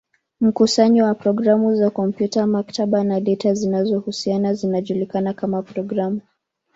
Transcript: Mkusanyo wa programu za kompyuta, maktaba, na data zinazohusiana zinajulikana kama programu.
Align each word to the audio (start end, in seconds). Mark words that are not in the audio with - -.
Mkusanyo 0.41 1.05
wa 1.05 1.15
programu 1.15 1.75
za 1.75 1.89
kompyuta, 1.89 2.47
maktaba, 2.47 3.03
na 3.03 3.21
data 3.21 3.53
zinazohusiana 3.53 4.53
zinajulikana 4.53 5.33
kama 5.33 5.61
programu. 5.61 6.21